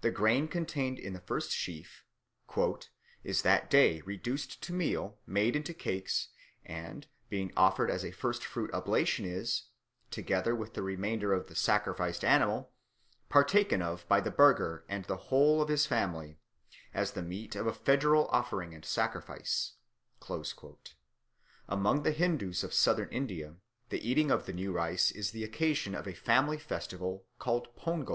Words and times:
The 0.00 0.10
grain 0.10 0.48
contained 0.48 0.98
in 0.98 1.12
the 1.12 1.20
first 1.20 1.52
sheaf 1.52 2.06
"is 3.22 3.42
that 3.42 3.68
day 3.68 4.00
reduced 4.00 4.62
to 4.62 4.72
meal, 4.72 5.18
made 5.26 5.54
into 5.54 5.74
cakes, 5.74 6.28
and, 6.64 7.06
being 7.28 7.52
offered 7.58 7.90
as 7.90 8.02
a 8.02 8.10
first 8.10 8.42
fruit 8.42 8.72
oblation, 8.72 9.26
is, 9.26 9.64
together 10.10 10.54
with 10.56 10.72
the 10.72 10.82
remainder 10.82 11.34
of 11.34 11.48
the 11.48 11.54
sacrificed 11.54 12.24
animal, 12.24 12.72
partaken 13.28 13.82
of 13.82 14.08
by 14.08 14.18
the 14.22 14.30
Burgher 14.30 14.86
and 14.88 15.04
the 15.04 15.16
whole 15.28 15.60
of 15.60 15.68
his 15.68 15.84
family, 15.84 16.38
as 16.94 17.10
the 17.12 17.22
meat 17.22 17.54
of 17.54 17.66
a 17.66 17.74
federal 17.74 18.28
offering 18.28 18.72
and 18.72 18.86
sacrifice." 18.86 19.74
Among 21.68 22.02
the 22.02 22.12
Hindoos 22.12 22.64
of 22.64 22.72
Southern 22.72 23.10
India 23.10 23.56
the 23.90 24.00
eating 24.08 24.30
of 24.30 24.46
the 24.46 24.54
new 24.54 24.72
rice 24.72 25.10
is 25.10 25.32
the 25.32 25.44
occasion 25.44 25.94
of 25.94 26.08
a 26.08 26.14
family 26.14 26.56
festival 26.56 27.26
called 27.38 27.76
Pongol. 27.76 28.08